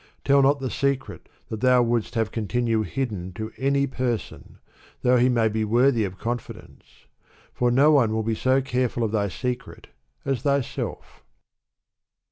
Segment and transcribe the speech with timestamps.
[0.25, 4.55] Tell not the secret that thou wouldst have continue hidden to any person^
[5.03, 7.07] although he may be worthy of confidence j
[7.53, 9.89] for no one will be so careful of thy secret
[10.25, 11.23] as thyself.